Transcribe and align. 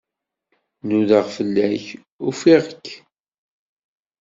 Nudaɣ 0.87 1.25
fell-ak, 1.35 1.85
ufiɣ-k. 2.27 2.85